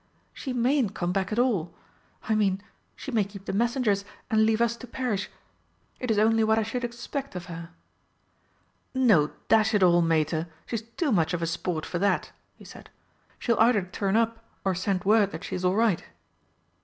"She 0.33 0.51
mayn't 0.51 0.95
come 0.95 1.11
back 1.11 1.31
at 1.31 1.37
all. 1.37 1.75
I 2.27 2.33
mean, 2.33 2.63
she 2.95 3.11
may 3.11 3.23
keep 3.23 3.45
the 3.45 3.53
messengers 3.53 4.03
and 4.31 4.47
leave 4.47 4.59
us 4.59 4.75
to 4.77 4.87
perish. 4.87 5.29
It 5.99 6.09
is 6.09 6.17
only 6.17 6.43
what 6.43 6.57
I 6.57 6.63
should 6.63 6.83
expect 6.83 7.35
of 7.35 7.45
her!" 7.45 7.69
"No, 8.95 9.29
dash 9.47 9.75
it 9.75 9.83
all, 9.83 10.01
Mater, 10.01 10.47
she's 10.65 10.81
too 10.81 11.11
much 11.11 11.35
of 11.35 11.43
a 11.43 11.45
sport 11.45 11.85
for 11.85 11.99
that," 11.99 12.31
he 12.55 12.65
said. 12.65 12.89
"She'll 13.37 13.59
either 13.59 13.83
turn 13.83 14.15
up 14.15 14.43
or 14.65 14.73
send 14.73 15.03
word 15.03 15.29
that 15.33 15.43
she's 15.43 15.63
all 15.63 15.75
right." 15.75 16.03